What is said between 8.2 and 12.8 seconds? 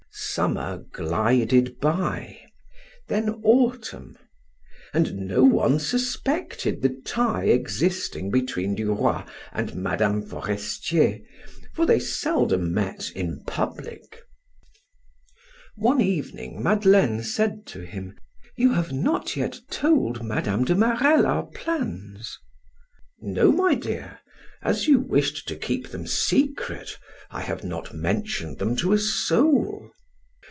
between Duroy and Mme. Forestier, for they seldom